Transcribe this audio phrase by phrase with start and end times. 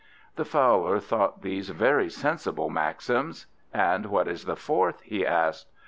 [0.35, 3.45] The Fowler thought these very sensible maxims.
[3.71, 5.69] "And what is the fourth?" he asked.